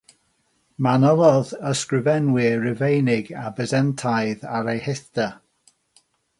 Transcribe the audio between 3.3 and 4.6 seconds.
a Bysantaidd